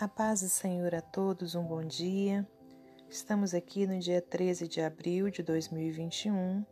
[0.00, 2.48] A paz do Senhor a todos, um bom dia.
[3.10, 6.64] Estamos aqui no dia 13 de abril de 2021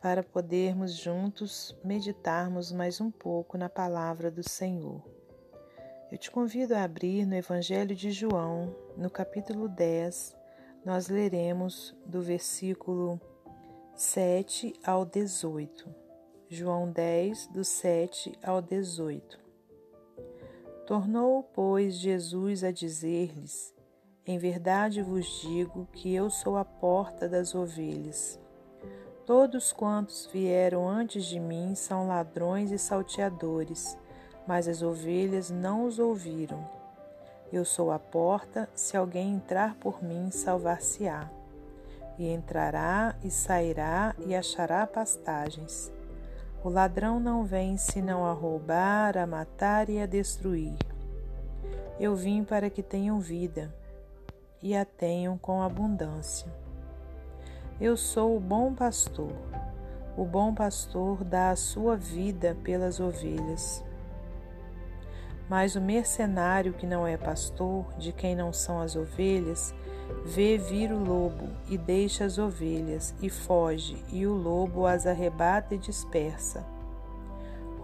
[0.00, 5.02] para podermos juntos meditarmos mais um pouco na palavra do Senhor.
[6.12, 10.36] Eu te convido a abrir no Evangelho de João, no capítulo 10,
[10.84, 13.20] nós leremos do versículo
[13.96, 15.92] 7 ao 18.
[16.48, 19.41] João 10, do 7 ao 18.
[20.86, 23.72] Tornou, pois, Jesus a dizer-lhes:
[24.26, 28.40] Em verdade vos digo que eu sou a porta das ovelhas.
[29.24, 33.96] Todos quantos vieram antes de mim são ladrões e salteadores,
[34.46, 36.68] mas as ovelhas não os ouviram.
[37.52, 41.30] Eu sou a porta, se alguém entrar por mim, salvar-se-á.
[42.18, 45.92] E entrará e sairá e achará pastagens.
[46.64, 50.76] O ladrão não vem senão a roubar, a matar e a destruir.
[51.98, 53.74] Eu vim para que tenham vida
[54.62, 56.46] e a tenham com abundância.
[57.80, 59.32] Eu sou o bom pastor.
[60.16, 63.82] O bom pastor dá a sua vida pelas ovelhas.
[65.48, 69.74] Mas o mercenário que não é pastor, de quem não são as ovelhas,
[70.24, 75.74] Vê vir o lobo e deixa as ovelhas e foge, e o lobo as arrebata
[75.74, 76.64] e dispersa.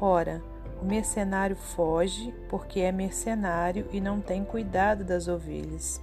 [0.01, 0.41] Ora,
[0.81, 6.01] o mercenário foge porque é mercenário e não tem cuidado das ovelhas.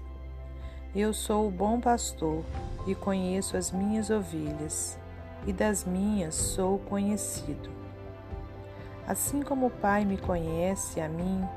[0.93, 2.43] Eu sou o bom pastor
[2.85, 4.97] e conheço as minhas ovelhas,
[5.47, 7.74] e das minhas sou conhecido.
[9.07, 11.47] Assim como o Pai me conhece a mim,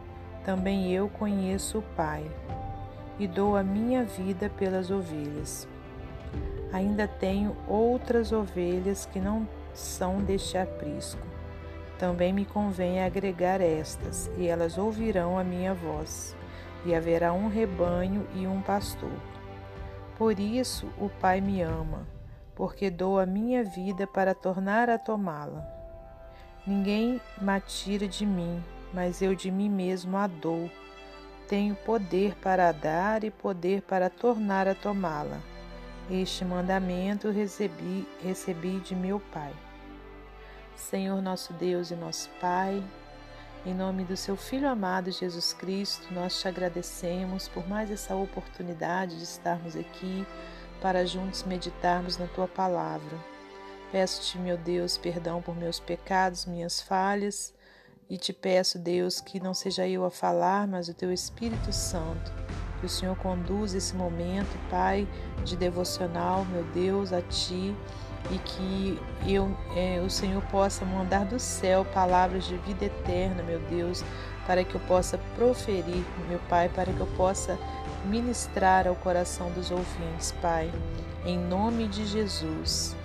[0.45, 2.25] também eu conheço o Pai
[3.19, 5.67] e dou a minha vida pelas ovelhas.
[6.73, 11.21] Ainda tenho outras ovelhas que não são deste aprisco.
[11.99, 16.37] Também me convém agregar estas, e elas ouvirão a minha voz,
[16.85, 19.11] e haverá um rebanho e um pastor.
[20.17, 22.07] Por isso o Pai me ama,
[22.55, 25.78] porque dou a minha vida para tornar a tomá-la.
[26.69, 28.63] Ninguém me tira de mim,
[28.93, 30.71] mas eu de mim mesmo a dou
[31.49, 35.41] tenho poder para dar e poder para tornar a tomá-la.
[36.11, 39.53] Este mandamento recebi, recebi de meu Pai.
[40.77, 42.85] Senhor nosso Deus e nosso Pai,
[43.65, 49.17] em nome do seu Filho amado Jesus Cristo, nós te agradecemos por mais essa oportunidade
[49.17, 50.27] de estarmos aqui
[50.83, 53.38] para juntos meditarmos na tua palavra.
[53.91, 57.55] Peço-te, meu Deus, perdão por meus pecados, minhas falhas
[58.11, 62.33] e te peço, Deus, que não seja eu a falar, mas o teu Espírito Santo.
[62.81, 65.07] Que o Senhor conduza esse momento, Pai,
[65.45, 67.77] de devocional, meu Deus, a Ti,
[68.31, 73.59] e que eu, é, o Senhor possa mandar do céu palavras de vida eterna, meu
[73.69, 74.03] Deus,
[74.47, 77.59] para que eu possa proferir, meu Pai, para que eu possa
[78.07, 80.73] ministrar ao coração dos ouvintes, Pai,
[81.27, 82.97] em nome de Jesus.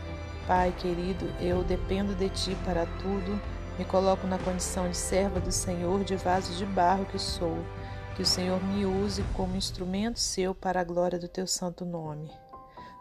[0.47, 3.39] Pai querido, eu dependo de Ti para tudo
[3.77, 7.57] me coloco na condição de serva do Senhor, de vaso de barro que sou.
[8.15, 12.29] Que o Senhor me use como instrumento seu para a glória do teu santo nome.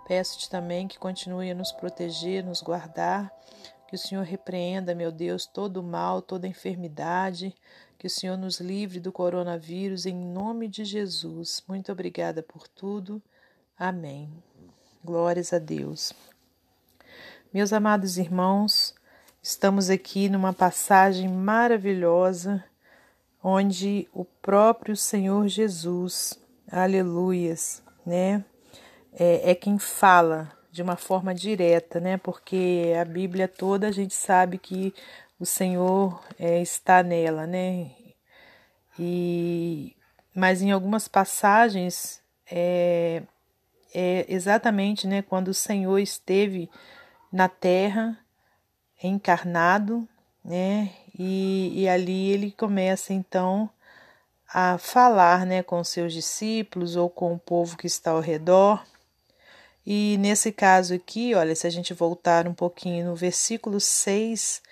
[0.08, 3.31] Peço-te também que continue a nos proteger, nos guardar,
[3.86, 7.54] que o Senhor repreenda, meu Deus, todo o mal, toda enfermidade,
[7.98, 11.62] que o Senhor nos livre do coronavírus em nome de Jesus.
[11.69, 13.22] Muito obrigada por tudo.
[13.78, 14.32] Amém.
[15.04, 16.14] Glórias a Deus.
[17.52, 18.94] Meus amados irmãos,
[19.42, 22.64] Estamos aqui numa passagem maravilhosa
[23.42, 26.38] onde o próprio Senhor Jesus,
[26.70, 28.44] aleluias, né,
[29.12, 34.14] é, é, quem fala de uma forma direta, né, porque a Bíblia toda a gente
[34.14, 34.94] sabe que
[35.40, 37.90] o Senhor é, está nela, né,
[38.96, 39.96] e
[40.32, 43.24] mas em algumas passagens é,
[43.92, 46.70] é exatamente, né, quando o Senhor esteve
[47.32, 48.19] na terra
[49.03, 50.06] encarnado,
[50.44, 50.93] né?
[51.19, 53.70] E, e ali ele começa então
[54.53, 58.84] a falar, né, com seus discípulos ou com o povo que está ao redor.
[59.84, 64.62] E nesse caso aqui, olha, se a gente voltar um pouquinho no versículo 6,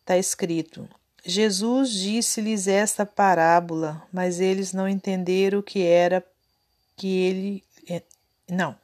[0.00, 0.88] está escrito:
[1.24, 6.24] Jesus disse-lhes esta parábola, mas eles não entenderam o que era
[6.96, 7.64] que ele.
[7.88, 8.02] Eh,
[8.50, 8.76] não,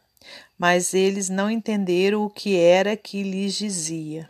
[0.59, 4.29] mas eles não entenderam o que era que lhes dizia.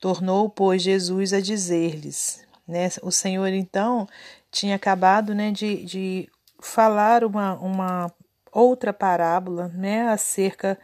[0.00, 2.44] Tornou, pois, Jesus a dizer-lhes.
[2.66, 2.88] Né?
[3.02, 4.06] O Senhor, então,
[4.50, 6.28] tinha acabado né, de, de
[6.60, 8.12] falar uma, uma
[8.52, 10.78] outra parábola né, acerca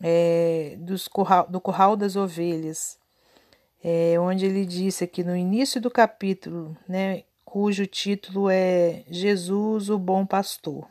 [0.00, 2.98] é, dos curral, do curral das ovelhas,
[3.84, 9.98] é, onde ele disse aqui no início do capítulo, né, cujo título é Jesus, o
[9.98, 10.86] Bom Pastor.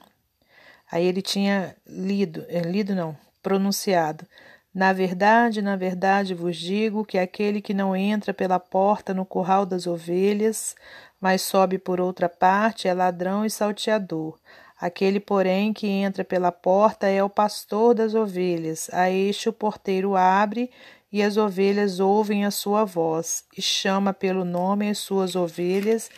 [0.92, 4.26] Aí ele tinha lido, é, lido não, pronunciado.
[4.74, 9.66] Na verdade, na verdade vos digo que aquele que não entra pela porta no curral
[9.66, 10.76] das ovelhas,
[11.20, 14.38] mas sobe por outra parte, é ladrão e salteador.
[14.80, 18.90] Aquele, porém, que entra pela porta é o pastor das ovelhas.
[18.92, 20.72] A este o porteiro abre,
[21.12, 26.10] e as ovelhas ouvem a sua voz, e chama pelo nome as suas ovelhas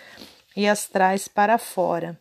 [0.55, 2.17] e as traz para fora.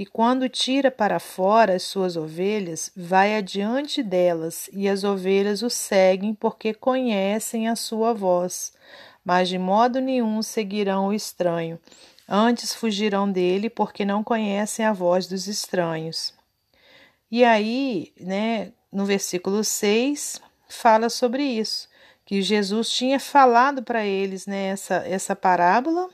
[0.00, 5.68] E quando tira para fora as suas ovelhas, vai adiante delas, e as ovelhas o
[5.68, 8.72] seguem, porque conhecem a sua voz.
[9.22, 11.78] Mas de modo nenhum seguirão o estranho
[12.26, 16.32] Antes fugirão dele porque não conhecem a voz dos estranhos.
[17.28, 21.90] E aí, né, no versículo 6, fala sobre isso,
[22.24, 26.08] que Jesus tinha falado para eles né, essa, essa parábola,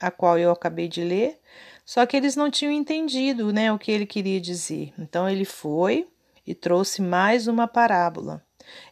[0.00, 1.38] a qual eu acabei de ler,
[1.84, 4.92] só que eles não tinham entendido né, o que ele queria dizer.
[4.98, 6.08] Então ele foi
[6.46, 8.42] e trouxe mais uma parábola.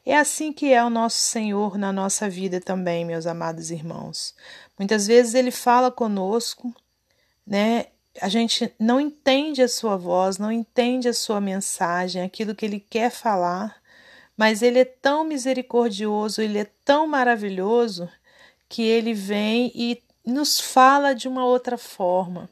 [0.04, 4.34] É assim que é o nosso Senhor na nossa vida também, meus amados irmãos.
[4.78, 6.74] Muitas vezes ele fala conosco,
[7.46, 7.86] né?
[8.20, 12.80] A gente não entende a sua voz, não entende a sua mensagem, aquilo que ele
[12.80, 13.80] quer falar,
[14.36, 18.08] mas ele é tão misericordioso, ele é tão maravilhoso
[18.68, 22.48] que ele vem e nos fala de uma outra forma.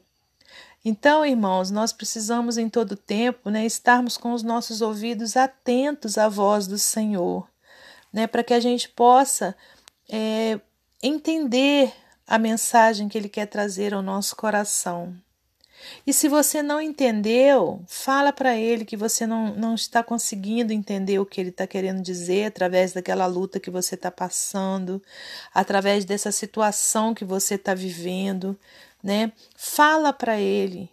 [0.83, 6.29] Então, irmãos, nós precisamos em todo tempo né, estarmos com os nossos ouvidos atentos à
[6.29, 7.47] voz do Senhor,
[8.13, 9.55] né, para que a gente possa
[10.09, 10.59] é,
[11.03, 11.93] entender
[12.25, 15.15] a mensagem que ele quer trazer ao nosso coração.
[16.05, 21.19] E se você não entendeu, fala para ele que você não, não está conseguindo entender
[21.19, 25.01] o que ele está querendo dizer através daquela luta que você está passando,
[25.53, 28.59] através dessa situação que você está vivendo,
[29.03, 29.31] né?
[29.55, 30.89] Fala para ele.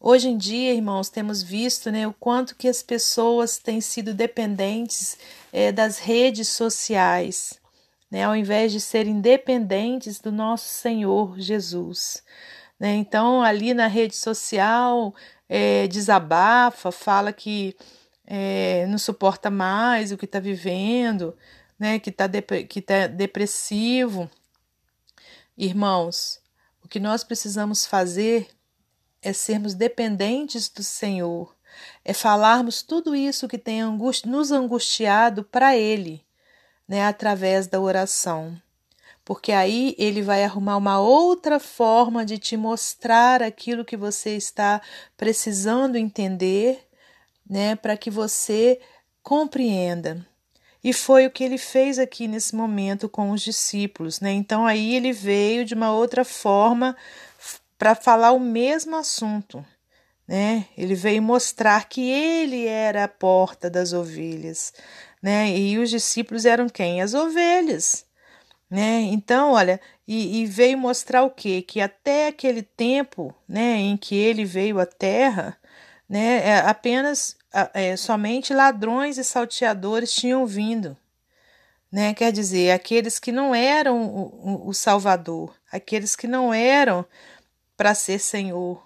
[0.00, 5.18] Hoje em dia, irmãos, temos visto né, o quanto que as pessoas têm sido dependentes
[5.52, 7.58] é, das redes sociais
[8.10, 12.22] né, ao invés de serem dependentes do nosso Senhor Jesus.
[12.78, 12.94] Né?
[12.94, 15.14] Então, ali na rede social,
[15.48, 17.76] é, desabafa, fala que
[18.26, 21.36] é, não suporta mais o que está vivendo,
[21.78, 22.28] né, que está
[22.68, 24.30] que tá depressivo.
[25.56, 26.40] Irmãos,
[26.86, 28.48] o que nós precisamos fazer
[29.20, 31.52] é sermos dependentes do Senhor,
[32.04, 36.24] é falarmos tudo isso que tem angust nos angustiado para Ele
[36.86, 38.56] né, através da oração.
[39.24, 44.80] Porque aí ele vai arrumar uma outra forma de te mostrar aquilo que você está
[45.16, 46.86] precisando entender,
[47.44, 48.80] né, para que você
[49.24, 50.24] compreenda.
[50.82, 54.32] E foi o que ele fez aqui nesse momento com os discípulos, né?
[54.32, 56.96] Então aí ele veio de uma outra forma
[57.78, 59.64] para falar o mesmo assunto,
[60.26, 60.66] né?
[60.76, 64.72] Ele veio mostrar que ele era a porta das ovelhas,
[65.22, 65.56] né?
[65.56, 67.00] E os discípulos eram quem?
[67.02, 68.04] As ovelhas,
[68.70, 69.00] né?
[69.02, 71.62] Então, olha, e, e veio mostrar o quê?
[71.62, 75.56] Que até aquele tempo, né, em que ele veio à Terra,
[76.08, 77.36] né, é, apenas
[77.74, 80.96] é, somente ladrões e salteadores tinham vindo,
[81.90, 82.12] né?
[82.14, 87.04] Quer dizer, aqueles que não eram o, o Salvador, aqueles que não eram
[87.76, 88.82] para ser Senhor,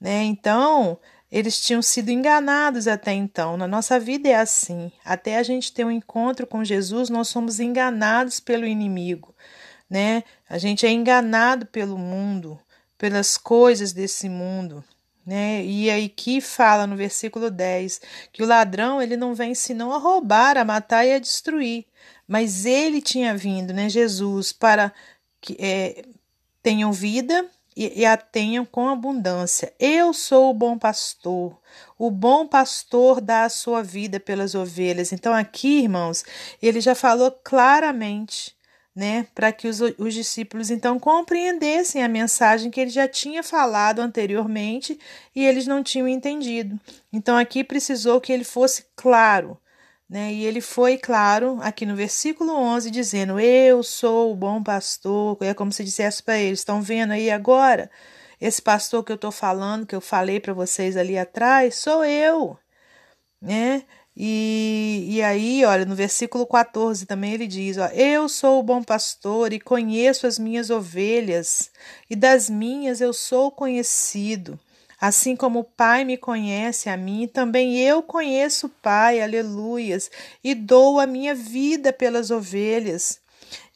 [0.00, 0.22] né?
[0.24, 0.98] Então,
[1.30, 3.56] eles tinham sido enganados até então.
[3.56, 4.92] Na nossa vida é assim.
[5.02, 9.34] Até a gente ter um encontro com Jesus, nós somos enganados pelo inimigo,
[9.88, 10.24] né?
[10.48, 12.60] A gente é enganado pelo mundo,
[12.98, 14.84] pelas coisas desse mundo,
[15.26, 15.64] né?
[15.64, 18.00] E aí que fala no versículo 10
[18.32, 21.86] que o ladrão ele não vem senão a roubar, a matar e a destruir.
[22.26, 24.92] Mas ele tinha vindo, né, Jesus, para
[25.40, 26.04] que é,
[26.62, 29.72] tenham vida e, e a tenham com abundância.
[29.78, 31.58] Eu sou o bom pastor.
[31.98, 35.12] O bom pastor dá a sua vida pelas ovelhas.
[35.12, 36.24] Então, aqui, irmãos,
[36.60, 38.54] ele já falou claramente,
[38.94, 44.00] né, para que os, os discípulos então compreendessem a mensagem que ele já tinha falado
[44.00, 44.98] anteriormente
[45.34, 46.78] e eles não tinham entendido.
[47.12, 49.58] Então, aqui precisou que ele fosse claro
[50.12, 50.30] né?
[50.30, 55.38] E ele foi claro aqui no versículo 11, dizendo: Eu sou o bom pastor.
[55.40, 57.90] É como se dissesse para eles: Estão vendo aí agora?
[58.38, 62.58] Esse pastor que eu estou falando, que eu falei para vocês ali atrás, sou eu.
[63.40, 63.84] Né?
[64.16, 68.82] E, e aí, olha, no versículo 14 também ele diz: ó, Eu sou o bom
[68.82, 71.70] pastor e conheço as minhas ovelhas,
[72.10, 74.58] e das minhas eu sou conhecido.
[75.00, 80.10] Assim como o Pai me conhece a mim, também eu conheço o Pai, aleluias,
[80.44, 83.21] e dou a minha vida pelas ovelhas.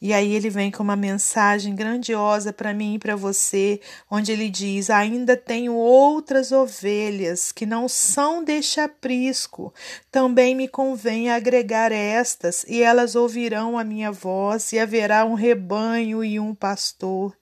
[0.01, 3.79] E aí ele vem com uma mensagem grandiosa para mim e para você,
[4.09, 9.73] onde ele diz: Ainda tenho outras ovelhas que não são deste aprisco.
[10.11, 16.23] Também me convém agregar estas, e elas ouvirão a minha voz, e haverá um rebanho
[16.23, 17.35] e um pastor.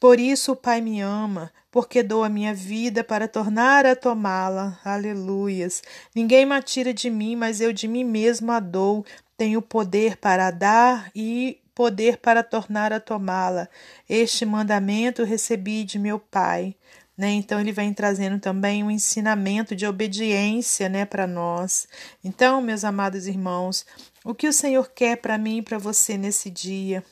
[0.00, 4.78] Por isso o Pai me ama, porque dou a minha vida para tornar a tomá-la.
[4.84, 5.82] Aleluias.
[6.14, 9.04] Ninguém me tira de mim, mas eu de mim mesmo a dou.
[9.38, 13.68] Tenho poder para dar e poder para tornar a tomá-la.
[14.08, 16.74] Este mandamento recebi de meu Pai.
[17.16, 17.30] Né?
[17.30, 21.86] Então ele vem trazendo também um ensinamento de obediência, né, para nós.
[22.22, 23.86] Então, meus amados irmãos,
[24.24, 27.04] o que o Senhor quer para mim e para você nesse dia?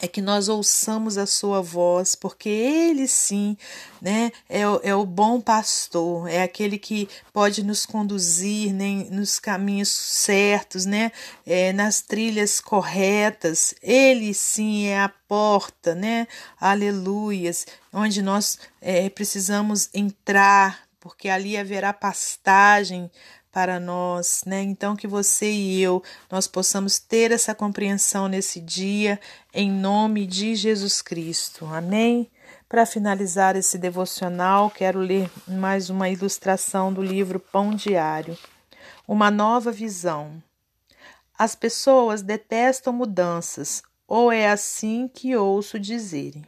[0.00, 3.56] É que nós ouçamos a sua voz, porque ele sim,
[4.00, 9.88] né, é é o bom pastor, é aquele que pode nos conduzir né, nos caminhos
[9.88, 11.10] certos, né,
[11.44, 13.74] é, nas trilhas corretas.
[13.82, 16.28] Ele sim é a porta, né,
[16.60, 23.10] aleluias, onde nós é, precisamos entrar, porque ali haverá pastagem
[23.52, 24.62] para nós, né?
[24.62, 29.18] Então que você e eu nós possamos ter essa compreensão nesse dia
[29.52, 31.66] em nome de Jesus Cristo.
[31.66, 32.30] Amém.
[32.68, 38.36] Para finalizar esse devocional, quero ler mais uma ilustração do livro Pão Diário.
[39.06, 40.42] Uma nova visão.
[41.38, 46.44] As pessoas detestam mudanças, ou é assim que ouço dizerem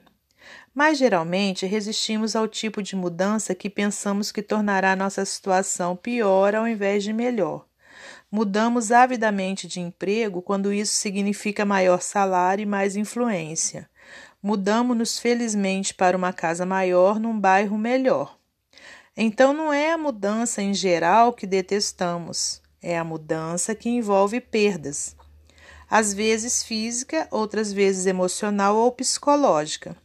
[0.75, 6.67] mas geralmente resistimos ao tipo de mudança que pensamos que tornará nossa situação pior ao
[6.67, 7.67] invés de melhor.
[8.31, 13.91] Mudamos avidamente de emprego quando isso significa maior salário e mais influência.
[14.43, 18.39] Mudamos-nos felizmente para uma casa maior num bairro melhor.
[19.17, 25.17] Então não é a mudança em geral que detestamos, é a mudança que envolve perdas.
[25.91, 29.97] Às vezes física, outras vezes emocional ou psicológica.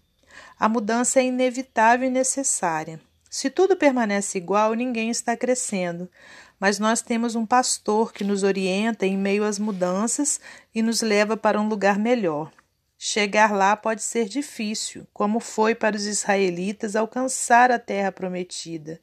[0.60, 3.00] A mudança é inevitável e necessária.
[3.30, 6.10] Se tudo permanece igual, ninguém está crescendo.
[6.58, 10.40] Mas nós temos um pastor que nos orienta em meio às mudanças
[10.74, 12.50] e nos leva para um lugar melhor.
[12.98, 19.02] Chegar lá pode ser difícil, como foi para os israelitas alcançar a terra prometida.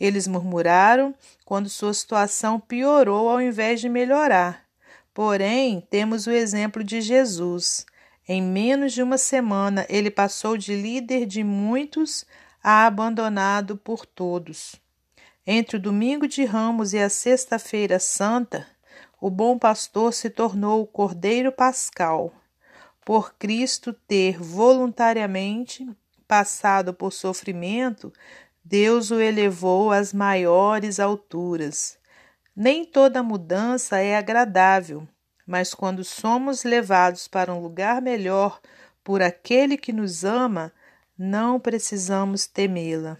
[0.00, 4.64] Eles murmuraram quando sua situação piorou ao invés de melhorar.
[5.12, 7.84] Porém, temos o exemplo de Jesus.
[8.28, 12.26] Em menos de uma semana, ele passou de líder de muitos
[12.60, 14.74] a abandonado por todos.
[15.46, 18.66] Entre o domingo de Ramos e a Sexta-feira Santa,
[19.20, 22.32] o bom pastor se tornou o Cordeiro Pascal.
[23.04, 25.88] Por Cristo ter voluntariamente
[26.26, 28.12] passado por sofrimento,
[28.64, 31.96] Deus o elevou às maiores alturas.
[32.56, 35.06] Nem toda mudança é agradável,
[35.46, 38.60] mas quando somos levados para um lugar melhor
[39.04, 40.72] por aquele que nos ama,
[41.16, 43.16] não precisamos temê-la.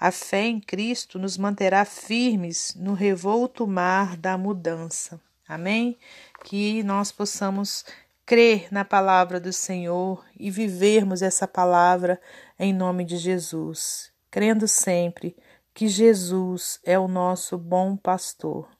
[0.00, 5.20] A fé em Cristo nos manterá firmes no revolto mar da mudança.
[5.46, 5.98] Amém?
[6.44, 7.84] Que nós possamos
[8.24, 12.20] crer na palavra do Senhor e vivermos essa palavra
[12.58, 15.36] em nome de Jesus, crendo sempre
[15.74, 18.77] que Jesus é o nosso bom pastor.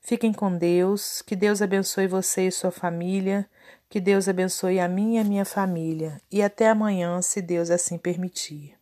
[0.00, 3.48] Fiquem com Deus, que Deus abençoe você e sua família,
[3.88, 7.96] que Deus abençoe a mim e a minha família, e até amanhã, se Deus assim
[7.96, 8.73] permitir.